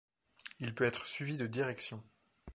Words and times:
Il 0.59 0.73
peut 0.73 0.85
être 0.85 1.05
suivi 1.05 1.37
de 1.37 1.45
direction. 1.45 2.03